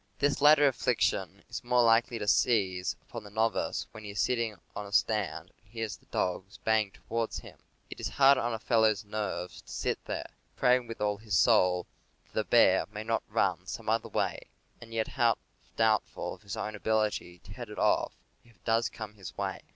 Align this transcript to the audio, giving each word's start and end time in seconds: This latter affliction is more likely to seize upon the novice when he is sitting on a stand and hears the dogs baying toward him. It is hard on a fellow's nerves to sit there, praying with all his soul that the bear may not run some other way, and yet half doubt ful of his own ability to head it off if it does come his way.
This 0.17 0.41
latter 0.41 0.67
affliction 0.67 1.43
is 1.47 1.63
more 1.63 1.83
likely 1.83 2.17
to 2.17 2.27
seize 2.27 2.95
upon 3.03 3.23
the 3.23 3.29
novice 3.29 3.85
when 3.91 4.03
he 4.03 4.09
is 4.09 4.19
sitting 4.19 4.55
on 4.75 4.87
a 4.87 4.91
stand 4.91 5.51
and 5.55 5.67
hears 5.71 5.95
the 5.97 6.07
dogs 6.07 6.57
baying 6.57 6.89
toward 6.93 7.35
him. 7.35 7.59
It 7.91 7.99
is 7.99 8.07
hard 8.07 8.39
on 8.39 8.51
a 8.51 8.57
fellow's 8.57 9.05
nerves 9.05 9.61
to 9.61 9.71
sit 9.71 10.03
there, 10.05 10.31
praying 10.55 10.87
with 10.87 11.01
all 11.01 11.17
his 11.17 11.37
soul 11.37 11.85
that 12.23 12.33
the 12.33 12.43
bear 12.43 12.87
may 12.91 13.03
not 13.03 13.21
run 13.29 13.67
some 13.67 13.89
other 13.89 14.09
way, 14.09 14.47
and 14.81 14.91
yet 14.91 15.07
half 15.07 15.37
doubt 15.75 16.07
ful 16.07 16.33
of 16.33 16.41
his 16.41 16.57
own 16.57 16.73
ability 16.73 17.37
to 17.37 17.53
head 17.53 17.69
it 17.69 17.77
off 17.77 18.13
if 18.43 18.55
it 18.55 18.65
does 18.65 18.89
come 18.89 19.13
his 19.13 19.37
way. 19.37 19.61